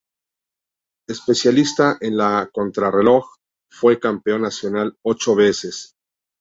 Especialista 1.15 1.99
en 2.01 2.17
la 2.17 2.49
contrarreloj, 2.51 3.21
fue 3.69 3.99
campeón 3.99 4.41
nacional 4.41 4.97
ocho 5.03 5.35
veces. 5.35 5.93